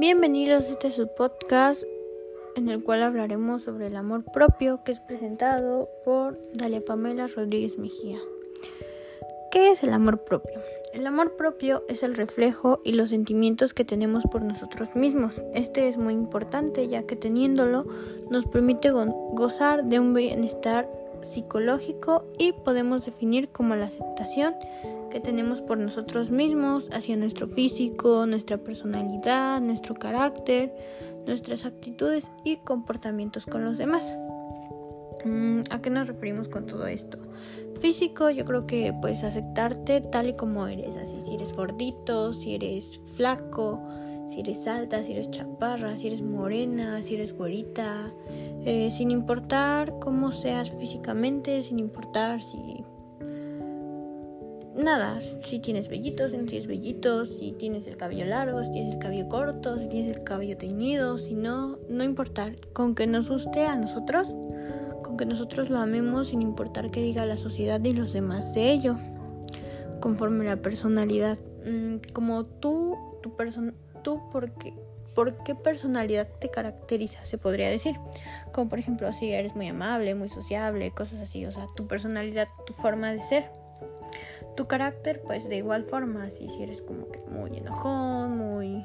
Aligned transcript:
Bienvenidos 0.00 0.64
a 0.64 0.72
este 0.72 0.90
su 0.92 1.08
podcast 1.14 1.82
en 2.56 2.70
el 2.70 2.82
cual 2.82 3.02
hablaremos 3.02 3.64
sobre 3.64 3.88
el 3.88 3.96
amor 3.96 4.24
propio 4.24 4.82
que 4.82 4.92
es 4.92 4.98
presentado 4.98 5.90
por 6.06 6.40
Dalia 6.54 6.82
Pamela 6.82 7.26
Rodríguez 7.26 7.76
Mejía. 7.76 8.16
¿Qué 9.50 9.70
es 9.70 9.82
el 9.82 9.92
amor 9.92 10.24
propio? 10.24 10.58
El 10.94 11.06
amor 11.06 11.36
propio 11.36 11.84
es 11.86 12.02
el 12.02 12.14
reflejo 12.14 12.80
y 12.82 12.92
los 12.92 13.10
sentimientos 13.10 13.74
que 13.74 13.84
tenemos 13.84 14.24
por 14.24 14.40
nosotros 14.40 14.88
mismos. 14.94 15.34
Este 15.52 15.90
es 15.90 15.98
muy 15.98 16.14
importante 16.14 16.88
ya 16.88 17.02
que 17.02 17.14
teniéndolo 17.14 17.84
nos 18.30 18.46
permite 18.46 18.90
gozar 18.92 19.84
de 19.84 20.00
un 20.00 20.14
bienestar 20.14 20.88
psicológico 21.20 22.24
y 22.38 22.52
podemos 22.52 23.04
definir 23.04 23.50
como 23.50 23.76
la 23.76 23.84
aceptación 23.84 24.54
que 25.10 25.20
tenemos 25.20 25.60
por 25.60 25.78
nosotros 25.78 26.30
mismos, 26.30 26.88
hacia 26.92 27.16
nuestro 27.16 27.46
físico, 27.48 28.24
nuestra 28.26 28.58
personalidad, 28.58 29.60
nuestro 29.60 29.94
carácter, 29.94 30.74
nuestras 31.26 31.64
actitudes 31.64 32.30
y 32.44 32.56
comportamientos 32.58 33.46
con 33.46 33.64
los 33.64 33.78
demás. 33.78 34.16
Mm, 35.24 35.60
¿A 35.70 35.82
qué 35.82 35.90
nos 35.90 36.08
referimos 36.08 36.48
con 36.48 36.66
todo 36.66 36.86
esto? 36.86 37.18
Físico, 37.80 38.30
yo 38.30 38.44
creo 38.44 38.66
que 38.66 38.92
puedes 39.00 39.24
aceptarte 39.24 40.00
tal 40.00 40.28
y 40.28 40.34
como 40.34 40.66
eres, 40.66 40.96
así 40.96 41.20
si 41.26 41.34
eres 41.34 41.52
gordito, 41.52 42.32
si 42.32 42.54
eres 42.54 43.00
flaco, 43.16 43.80
si 44.28 44.40
eres 44.40 44.66
alta, 44.66 45.02
si 45.02 45.12
eres 45.12 45.30
chaparra, 45.30 45.96
si 45.96 46.06
eres 46.06 46.22
morena, 46.22 47.02
si 47.02 47.14
eres 47.14 47.32
güerita, 47.36 48.12
eh, 48.64 48.90
sin 48.96 49.10
importar 49.10 49.98
cómo 49.98 50.30
seas 50.32 50.70
físicamente, 50.70 51.62
sin 51.62 51.78
importar 51.78 52.42
si... 52.42 52.84
Nada, 54.80 55.20
si 55.44 55.58
tienes 55.58 55.88
vellitos, 55.88 56.30
si 56.30 56.38
no 56.38 56.46
tienes 56.46 56.66
vellitos, 56.66 57.28
si 57.28 57.52
tienes 57.52 57.86
el 57.86 57.98
cabello 57.98 58.24
largo, 58.24 58.64
si 58.64 58.72
tienes 58.72 58.94
el 58.94 58.98
cabello 58.98 59.28
corto, 59.28 59.78
si 59.78 59.90
tienes 59.90 60.16
el 60.16 60.24
cabello 60.24 60.56
teñido, 60.56 61.18
si 61.18 61.34
no, 61.34 61.76
no 61.90 62.02
importar, 62.02 62.56
con 62.72 62.94
que 62.94 63.06
nos 63.06 63.28
guste 63.28 63.66
a 63.66 63.76
nosotros, 63.76 64.28
con 65.02 65.18
que 65.18 65.26
nosotros 65.26 65.68
lo 65.68 65.80
amemos 65.80 66.28
sin 66.28 66.40
importar 66.40 66.90
qué 66.90 67.02
diga 67.02 67.26
la 67.26 67.36
sociedad 67.36 67.78
y 67.84 67.92
los 67.92 68.14
demás 68.14 68.54
de 68.54 68.70
ello, 68.70 68.96
conforme 70.00 70.46
la 70.46 70.56
personalidad, 70.56 71.36
mm, 71.66 72.12
como 72.14 72.46
tú, 72.46 72.96
tu 73.22 73.36
persona, 73.36 73.74
tú 74.02 74.30
porque 74.32 74.72
por 75.14 75.44
qué 75.44 75.54
personalidad 75.54 76.26
te 76.38 76.50
caracteriza, 76.50 77.26
se 77.26 77.36
podría 77.36 77.68
decir. 77.68 77.96
Como 78.52 78.70
por 78.70 78.78
ejemplo, 78.78 79.12
si 79.12 79.30
eres 79.30 79.54
muy 79.54 79.68
amable, 79.68 80.14
muy 80.14 80.30
sociable, 80.30 80.90
cosas 80.92 81.20
así, 81.20 81.44
o 81.44 81.52
sea, 81.52 81.66
tu 81.76 81.86
personalidad, 81.86 82.48
tu 82.66 82.72
forma 82.72 83.12
de 83.12 83.20
ser. 83.20 83.60
Tu 84.60 84.66
carácter, 84.66 85.22
pues 85.22 85.48
de 85.48 85.56
igual 85.56 85.84
forma, 85.84 86.28
si 86.28 86.44
eres 86.62 86.82
como 86.82 87.08
que 87.08 87.18
muy 87.20 87.56
enojón, 87.56 88.36
muy 88.36 88.84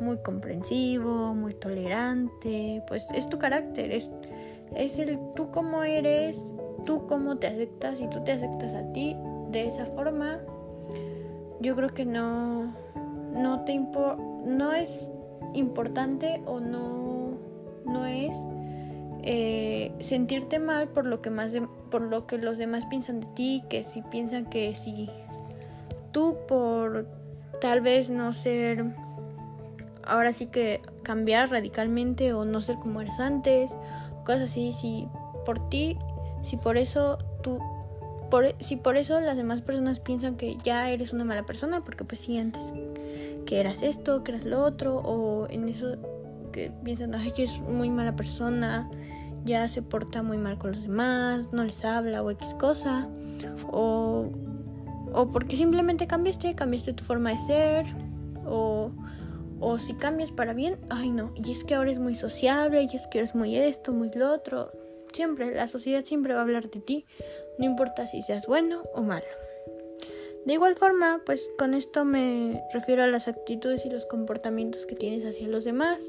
muy 0.00 0.16
comprensivo, 0.22 1.34
muy 1.34 1.52
tolerante, 1.52 2.82
pues 2.88 3.06
es 3.14 3.28
tu 3.28 3.38
carácter, 3.38 3.92
es 3.92 4.10
es 4.74 4.98
el 4.98 5.18
tú 5.36 5.50
como 5.50 5.82
eres, 5.82 6.42
tú 6.86 7.06
cómo 7.06 7.36
te 7.36 7.48
aceptas 7.48 8.00
y 8.00 8.08
tú 8.08 8.24
te 8.24 8.32
aceptas 8.32 8.72
a 8.72 8.90
ti 8.94 9.14
de 9.50 9.66
esa 9.66 9.84
forma. 9.84 10.40
Yo 11.60 11.76
creo 11.76 11.90
que 11.90 12.06
no 12.06 12.74
no 13.34 13.62
te 13.66 13.78
no 13.78 14.72
es 14.72 15.10
importante 15.52 16.40
o 16.46 16.60
no, 16.60 17.34
no 17.84 18.06
es 18.06 18.34
eh, 19.26 19.92
sentirte 20.00 20.58
mal 20.58 20.88
por 20.88 21.06
lo 21.06 21.22
que 21.22 21.30
más 21.30 21.52
por 21.90 22.02
lo 22.02 22.26
que 22.26 22.36
los 22.36 22.58
demás 22.58 22.84
piensan 22.86 23.20
de 23.20 23.26
ti, 23.34 23.62
que 23.70 23.82
si 23.82 24.02
piensan 24.02 24.44
que 24.46 24.74
si 24.76 25.08
tú 26.12 26.36
por 26.46 27.06
tal 27.60 27.80
vez 27.80 28.10
no 28.10 28.32
ser 28.34 28.84
ahora 30.06 30.34
sí 30.34 30.46
que 30.46 30.82
cambiar 31.02 31.50
radicalmente 31.50 32.34
o 32.34 32.44
no 32.44 32.60
ser 32.60 32.76
como 32.76 33.00
eres 33.00 33.18
antes, 33.18 33.72
cosas 34.26 34.50
así, 34.50 34.72
si 34.72 35.08
por 35.46 35.70
ti, 35.70 35.98
si 36.42 36.58
por 36.58 36.76
eso 36.76 37.18
tú 37.42 37.58
por, 38.30 38.54
si 38.60 38.76
por 38.76 38.96
eso 38.96 39.20
las 39.20 39.36
demás 39.36 39.62
personas 39.62 40.00
piensan 40.00 40.36
que 40.36 40.58
ya 40.62 40.90
eres 40.90 41.12
una 41.12 41.24
mala 41.24 41.44
persona, 41.44 41.82
porque 41.82 42.04
pues 42.04 42.20
sí, 42.20 42.36
antes 42.36 42.62
que 43.46 43.60
eras 43.60 43.82
esto, 43.82 44.24
que 44.24 44.32
eras 44.32 44.44
lo 44.44 44.62
otro, 44.62 44.96
o 44.96 45.48
en 45.48 45.68
eso 45.68 45.96
que 46.54 46.70
piensan, 46.84 47.14
ay, 47.16 47.32
que 47.32 47.42
es 47.42 47.60
muy 47.60 47.90
mala 47.90 48.14
persona, 48.14 48.88
ya 49.44 49.68
se 49.68 49.82
porta 49.82 50.22
muy 50.22 50.38
mal 50.38 50.56
con 50.56 50.70
los 50.70 50.82
demás, 50.82 51.48
no 51.52 51.64
les 51.64 51.84
habla 51.84 52.22
o 52.22 52.30
X 52.30 52.54
cosa, 52.60 53.08
o, 53.72 54.30
o 55.12 55.30
porque 55.30 55.56
simplemente 55.56 56.06
cambiaste, 56.06 56.54
cambiaste 56.54 56.92
tu 56.92 57.02
forma 57.02 57.30
de 57.30 57.38
ser, 57.38 57.86
o, 58.46 58.92
o 59.58 59.78
si 59.78 59.94
cambias 59.94 60.30
para 60.30 60.54
bien, 60.54 60.78
ay 60.90 61.10
no, 61.10 61.34
y 61.34 61.50
es 61.50 61.64
que 61.64 61.74
ahora 61.74 61.90
es 61.90 61.98
muy 61.98 62.14
sociable, 62.14 62.86
y 62.90 62.96
es 62.96 63.08
que 63.08 63.18
eres 63.18 63.34
muy 63.34 63.56
esto, 63.56 63.92
muy 63.92 64.10
lo 64.14 64.32
otro, 64.32 64.70
siempre, 65.12 65.52
la 65.52 65.66
sociedad 65.66 66.04
siempre 66.04 66.34
va 66.34 66.40
a 66.40 66.42
hablar 66.44 66.70
de 66.70 66.80
ti, 66.80 67.04
no 67.58 67.64
importa 67.64 68.06
si 68.06 68.22
seas 68.22 68.46
bueno 68.46 68.82
o 68.94 69.02
malo. 69.02 69.26
De 70.46 70.52
igual 70.52 70.76
forma, 70.76 71.22
pues 71.24 71.50
con 71.56 71.72
esto 71.72 72.04
me 72.04 72.62
refiero 72.72 73.02
a 73.02 73.06
las 73.06 73.28
actitudes 73.28 73.86
y 73.86 73.90
los 73.90 74.04
comportamientos 74.04 74.84
que 74.84 74.94
tienes 74.94 75.24
hacia 75.24 75.48
los 75.48 75.64
demás. 75.64 76.00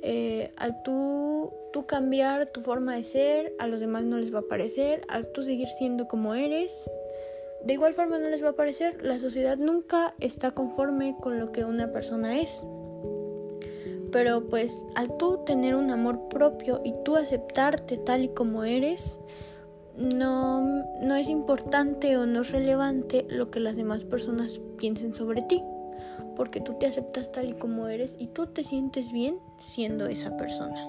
Eh, 0.00 0.52
al 0.56 0.82
tú, 0.82 1.52
tú 1.72 1.86
cambiar 1.86 2.46
tu 2.46 2.62
forma 2.62 2.94
de 2.94 3.04
ser, 3.04 3.52
a 3.58 3.66
los 3.66 3.80
demás 3.80 4.04
no 4.04 4.16
les 4.18 4.34
va 4.34 4.40
a 4.40 4.48
parecer. 4.48 5.02
Al 5.08 5.30
tú 5.32 5.42
seguir 5.42 5.66
siendo 5.78 6.08
como 6.08 6.34
eres, 6.34 6.72
de 7.64 7.72
igual 7.74 7.92
forma 7.92 8.18
no 8.18 8.30
les 8.30 8.42
va 8.42 8.50
a 8.50 8.56
parecer. 8.56 9.02
La 9.04 9.18
sociedad 9.18 9.58
nunca 9.58 10.14
está 10.20 10.52
conforme 10.52 11.16
con 11.20 11.38
lo 11.38 11.52
que 11.52 11.64
una 11.64 11.92
persona 11.92 12.40
es. 12.40 12.64
Pero 14.10 14.48
pues 14.48 14.72
al 14.94 15.14
tú 15.18 15.44
tener 15.44 15.74
un 15.74 15.90
amor 15.90 16.28
propio 16.30 16.80
y 16.84 16.94
tú 17.04 17.16
aceptarte 17.16 17.98
tal 17.98 18.24
y 18.24 18.28
como 18.28 18.64
eres, 18.64 19.18
no, 19.98 20.60
no 21.02 21.16
es 21.16 21.28
importante 21.28 22.16
o 22.16 22.26
no 22.26 22.42
es 22.42 22.52
relevante 22.52 23.26
lo 23.28 23.48
que 23.48 23.60
las 23.60 23.76
demás 23.76 24.04
personas 24.04 24.60
piensen 24.78 25.14
sobre 25.14 25.42
ti, 25.42 25.62
porque 26.36 26.60
tú 26.60 26.74
te 26.78 26.86
aceptas 26.86 27.32
tal 27.32 27.50
y 27.50 27.54
como 27.54 27.88
eres 27.88 28.14
y 28.18 28.28
tú 28.28 28.46
te 28.46 28.64
sientes 28.64 29.12
bien 29.12 29.38
siendo 29.58 30.06
esa 30.06 30.36
persona. 30.36 30.86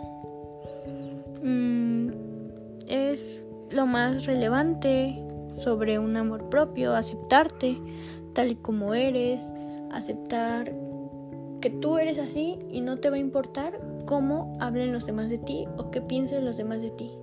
Mm, 1.43 2.09
es 2.87 3.43
lo 3.71 3.85
más 3.85 4.25
relevante 4.25 5.23
sobre 5.63 5.99
un 5.99 6.15
amor 6.15 6.49
propio, 6.49 6.95
aceptarte 6.95 7.77
tal 8.33 8.51
y 8.51 8.55
como 8.55 8.93
eres, 8.93 9.41
aceptar 9.91 10.73
que 11.61 11.69
tú 11.69 11.97
eres 11.97 12.19
así 12.19 12.59
y 12.69 12.81
no 12.81 12.97
te 12.97 13.09
va 13.09 13.17
a 13.17 13.19
importar 13.19 13.79
cómo 14.05 14.57
hablen 14.59 14.93
los 14.93 15.05
demás 15.05 15.29
de 15.29 15.37
ti 15.37 15.67
o 15.77 15.91
qué 15.91 16.01
piensen 16.01 16.45
los 16.45 16.57
demás 16.57 16.81
de 16.81 16.91
ti. 16.91 17.18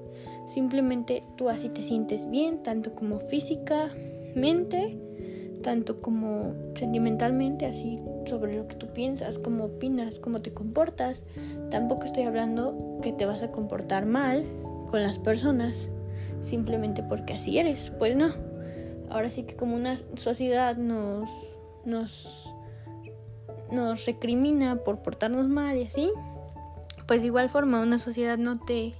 Simplemente 0.46 1.24
tú 1.36 1.48
así 1.48 1.68
te 1.68 1.82
sientes 1.82 2.30
bien, 2.30 2.62
tanto 2.62 2.94
como 2.94 3.18
físicamente, 3.18 4.96
tanto 5.62 6.00
como 6.00 6.54
sentimentalmente, 6.76 7.66
así 7.66 7.98
sobre 8.26 8.56
lo 8.56 8.68
que 8.68 8.76
tú 8.76 8.86
piensas, 8.92 9.38
cómo 9.38 9.64
opinas, 9.64 10.20
cómo 10.20 10.42
te 10.42 10.52
comportas. 10.52 11.24
Tampoco 11.70 12.06
estoy 12.06 12.22
hablando 12.24 13.00
que 13.02 13.12
te 13.12 13.26
vas 13.26 13.42
a 13.42 13.50
comportar 13.50 14.06
mal 14.06 14.44
con 14.88 15.02
las 15.02 15.18
personas, 15.18 15.88
simplemente 16.42 17.02
porque 17.02 17.34
así 17.34 17.58
eres. 17.58 17.92
Pues 17.98 18.16
no. 18.16 18.32
Ahora 19.10 19.30
sí 19.30 19.42
que 19.42 19.56
como 19.56 19.74
una 19.74 19.98
sociedad 20.14 20.76
nos, 20.76 21.28
nos, 21.84 22.54
nos 23.72 24.06
recrimina 24.06 24.76
por 24.76 25.02
portarnos 25.02 25.48
mal 25.48 25.76
y 25.76 25.84
así, 25.84 26.10
pues 27.06 27.20
de 27.20 27.26
igual 27.26 27.48
forma 27.48 27.82
una 27.82 27.98
sociedad 27.98 28.38
no 28.38 28.60
te 28.60 28.94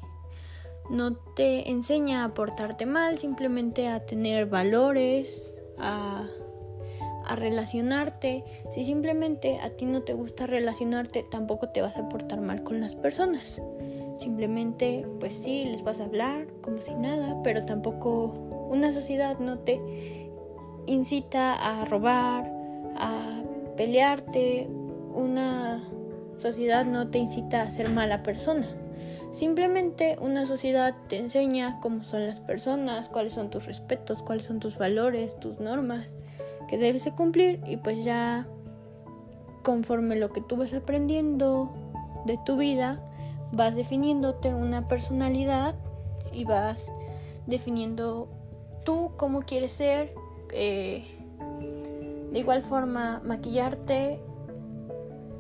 no 0.91 1.15
te 1.15 1.71
enseña 1.71 2.25
a 2.25 2.35
portarte 2.35 2.87
mal, 2.87 3.19
simplemente 3.19 3.89
a 3.89 4.01
tener 4.01 4.47
valores, 4.47 5.53
a, 5.79 6.27
relacionarte. 7.34 8.45
Si 8.71 8.84
simplemente 8.84 9.59
a 9.59 9.71
ti 9.71 9.84
no 9.84 10.03
te 10.03 10.13
gusta 10.13 10.47
relacionarte, 10.47 11.25
tampoco 11.28 11.71
te 11.71 11.83
vas 11.83 11.97
a 11.97 12.09
portar 12.09 12.41
mal 12.41 12.63
con 12.63 12.81
las 12.81 12.95
personas. 12.95 13.60
Simplemente, 14.21 15.07
pues 15.19 15.34
sí, 15.34 15.65
les 15.65 15.83
vas 15.83 15.99
a 15.99 16.05
hablar 16.05 16.47
como 16.63 16.81
si 16.81 16.95
nada, 16.95 17.43
pero 17.43 17.65
tampoco 17.65 18.27
una 18.71 18.93
sociedad 18.93 19.39
no 19.41 19.59
te 19.59 19.81
incita 20.87 21.55
a 21.55 21.84
robar, 21.84 22.51
a 22.95 23.43
pelearte. 23.77 24.69
Una 25.13 25.83
sociedad 26.37 26.84
no 26.84 27.09
te 27.09 27.19
incita 27.19 27.63
a 27.63 27.71
ser 27.71 27.89
mala 27.89 28.22
persona. 28.22 28.69
Simplemente 29.36 30.16
una 30.18 30.47
sociedad 30.47 30.94
te 31.09 31.18
enseña 31.18 31.78
cómo 31.80 32.04
son 32.04 32.27
las 32.27 32.41
personas, 32.41 33.10
cuáles 33.10 33.34
son 33.34 33.50
tus 33.50 33.66
respetos, 33.66 34.22
cuáles 34.22 34.47
son 34.47 34.60
tus 34.60 34.78
valores, 34.78 35.38
tus 35.38 35.60
normas 35.60 36.16
que 36.71 36.78
debes 36.78 37.04
de 37.04 37.12
cumplir 37.12 37.60
y 37.66 37.77
pues 37.77 38.03
ya 38.03 38.47
conforme 39.62 40.16
lo 40.16 40.30
que 40.33 40.41
tú 40.41 40.56
vas 40.56 40.72
aprendiendo 40.72 41.71
de 42.24 42.38
tu 42.47 42.56
vida, 42.56 42.98
vas 43.53 43.77
definiéndote 43.77 44.54
una 44.54 44.88
personalidad 44.88 45.74
y 46.33 46.47
vas 46.47 46.91
definiendo 47.47 48.28
tú 48.86 49.10
cómo 49.18 49.42
quieres 49.42 49.72
ser. 49.72 50.15
Eh, 50.50 51.04
de 52.33 52.38
igual 52.38 52.62
forma, 52.62 53.21
maquillarte 53.22 54.18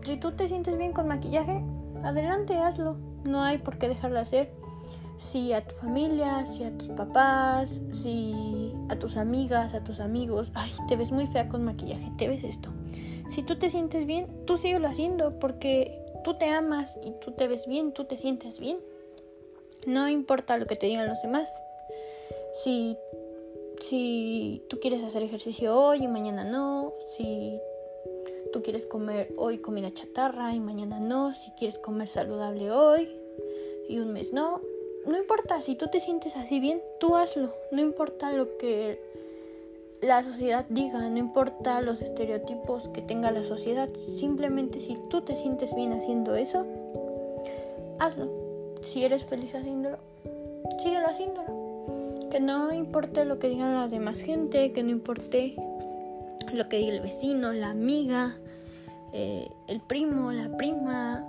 Si 0.02 0.18
tú 0.18 0.32
te 0.32 0.48
sientes 0.48 0.76
bien 0.76 0.92
con 0.92 1.08
maquillaje, 1.08 1.64
adelante, 2.04 2.58
hazlo. 2.58 3.05
No 3.26 3.42
hay 3.42 3.58
por 3.58 3.78
qué 3.78 3.88
dejarlo 3.88 4.16
de 4.16 4.22
hacer. 4.22 4.50
Si 5.18 5.52
a 5.52 5.66
tu 5.66 5.74
familia, 5.74 6.46
si 6.46 6.64
a 6.64 6.76
tus 6.76 6.88
papás, 6.88 7.80
si 7.92 8.74
a 8.88 8.98
tus 8.98 9.16
amigas, 9.16 9.74
a 9.74 9.82
tus 9.82 10.00
amigos, 10.00 10.52
ay, 10.54 10.70
te 10.88 10.96
ves 10.96 11.10
muy 11.10 11.26
fea 11.26 11.48
con 11.48 11.64
maquillaje, 11.64 12.12
te 12.18 12.28
ves 12.28 12.44
esto. 12.44 12.70
Si 13.30 13.42
tú 13.42 13.56
te 13.56 13.70
sientes 13.70 14.06
bien, 14.06 14.28
tú 14.46 14.58
síguelo 14.58 14.88
haciendo 14.88 15.38
porque 15.38 15.98
tú 16.22 16.36
te 16.36 16.50
amas 16.50 16.98
y 17.04 17.12
tú 17.12 17.32
te 17.32 17.48
ves 17.48 17.66
bien, 17.66 17.92
tú 17.92 18.04
te 18.04 18.16
sientes 18.16 18.60
bien. 18.60 18.78
No 19.86 20.08
importa 20.08 20.58
lo 20.58 20.66
que 20.66 20.76
te 20.76 20.86
digan 20.86 21.08
los 21.08 21.22
demás. 21.22 21.50
Si, 22.62 22.96
si 23.80 24.62
tú 24.68 24.78
quieres 24.80 25.02
hacer 25.02 25.22
ejercicio 25.22 25.78
hoy 25.78 26.04
y 26.04 26.08
mañana 26.08 26.44
no, 26.44 26.92
si 27.16 27.60
tú 28.56 28.62
quieres 28.62 28.86
comer 28.86 29.34
hoy 29.36 29.58
comida 29.58 29.92
chatarra 29.92 30.54
y 30.54 30.60
mañana 30.60 30.98
no, 30.98 31.34
si 31.34 31.50
quieres 31.58 31.78
comer 31.78 32.08
saludable 32.08 32.70
hoy 32.70 33.06
y 33.86 33.98
un 33.98 34.14
mes 34.14 34.32
no, 34.32 34.62
no 35.06 35.18
importa, 35.18 35.60
si 35.60 35.74
tú 35.74 35.88
te 35.88 36.00
sientes 36.00 36.36
así 36.36 36.58
bien, 36.58 36.80
tú 36.98 37.16
hazlo, 37.16 37.52
no 37.70 37.82
importa 37.82 38.32
lo 38.32 38.56
que 38.56 38.98
la 40.00 40.24
sociedad 40.24 40.64
diga, 40.70 41.06
no 41.10 41.18
importa 41.18 41.82
los 41.82 42.00
estereotipos 42.00 42.88
que 42.88 43.02
tenga 43.02 43.30
la 43.30 43.42
sociedad, 43.42 43.90
simplemente 44.18 44.80
si 44.80 44.96
tú 45.10 45.20
te 45.20 45.36
sientes 45.36 45.74
bien 45.74 45.92
haciendo 45.92 46.34
eso, 46.34 46.64
hazlo. 47.98 48.30
Si 48.82 49.04
eres 49.04 49.22
feliz 49.26 49.54
haciéndolo, 49.54 49.98
síguelo 50.82 51.08
haciéndolo. 51.08 52.28
Que 52.30 52.40
no 52.40 52.72
importe 52.72 53.26
lo 53.26 53.38
que 53.38 53.50
digan 53.50 53.74
la 53.74 53.88
demás 53.88 54.18
gente, 54.18 54.72
que 54.72 54.82
no 54.82 54.88
importe 54.88 55.56
lo 56.54 56.68
que 56.68 56.78
diga 56.78 56.94
el 56.94 57.00
vecino, 57.00 57.52
la 57.52 57.70
amiga, 57.70 58.38
eh, 59.18 59.50
el 59.66 59.80
primo, 59.80 60.30
la 60.30 60.54
prima, 60.58 61.24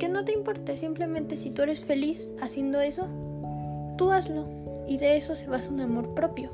que 0.00 0.08
no 0.08 0.24
te 0.24 0.32
importe, 0.32 0.76
simplemente 0.76 1.36
si 1.36 1.50
tú 1.50 1.62
eres 1.62 1.84
feliz 1.84 2.32
haciendo 2.40 2.80
eso, 2.80 3.06
tú 3.96 4.10
hazlo 4.10 4.48
y 4.88 4.98
de 4.98 5.16
eso 5.16 5.36
se 5.36 5.46
basa 5.46 5.70
un 5.70 5.80
amor 5.80 6.12
propio. 6.14 6.50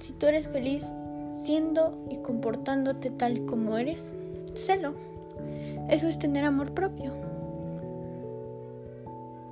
Si 0.00 0.14
tú 0.14 0.26
eres 0.26 0.48
feliz 0.48 0.84
siendo 1.44 1.96
y 2.10 2.16
comportándote 2.16 3.10
tal 3.10 3.44
como 3.44 3.78
eres, 3.78 4.02
sélo. 4.54 4.94
Eso 5.88 6.08
es 6.08 6.18
tener 6.18 6.44
amor 6.44 6.72
propio. 6.72 7.12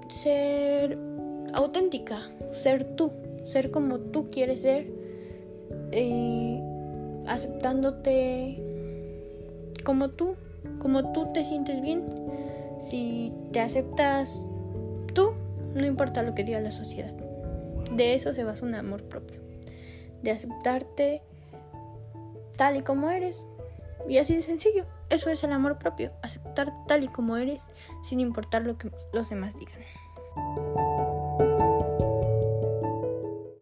Ser 0.08 0.98
auténtica, 1.52 2.18
ser 2.52 2.96
tú, 2.96 3.12
ser 3.46 3.70
como 3.70 4.00
tú 4.00 4.28
quieres 4.28 4.62
ser, 4.62 4.88
eh, 5.92 6.60
aceptándote 7.28 8.69
como 9.80 10.10
tú, 10.10 10.36
como 10.78 11.12
tú 11.12 11.32
te 11.32 11.44
sientes 11.44 11.80
bien. 11.80 12.04
Si 12.80 13.32
te 13.52 13.60
aceptas 13.60 14.46
tú, 15.14 15.32
no 15.74 15.86
importa 15.86 16.22
lo 16.22 16.34
que 16.34 16.44
diga 16.44 16.60
la 16.60 16.70
sociedad. 16.70 17.14
De 17.92 18.14
eso 18.14 18.32
se 18.32 18.44
basa 18.44 18.64
un 18.64 18.74
amor 18.74 19.02
propio 19.04 19.40
de 20.22 20.30
aceptarte 20.30 21.22
tal 22.56 22.76
y 22.76 22.82
como 22.82 23.10
eres. 23.10 23.46
Y 24.08 24.18
así 24.18 24.34
de 24.34 24.42
sencillo. 24.42 24.86
Eso 25.08 25.30
es 25.30 25.42
el 25.44 25.52
amor 25.52 25.78
propio, 25.78 26.12
aceptar 26.22 26.72
tal 26.86 27.04
y 27.04 27.08
como 27.08 27.36
eres 27.36 27.60
sin 28.02 28.20
importar 28.20 28.62
lo 28.62 28.78
que 28.78 28.90
los 29.12 29.28
demás 29.28 29.54
digan. 29.58 29.80